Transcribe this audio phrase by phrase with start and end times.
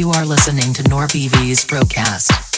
[0.00, 2.49] You are listening to NorBV's broadcast.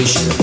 [0.00, 0.39] vibration.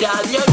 [0.00, 0.43] Puedes decir